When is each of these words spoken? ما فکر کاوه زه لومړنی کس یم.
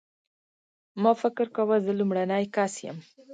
ما 1.03 1.11
فکر 1.21 1.45
کاوه 1.55 1.77
زه 1.85 1.91
لومړنی 1.99 2.45
کس 2.55 2.73
یم. 2.85 2.97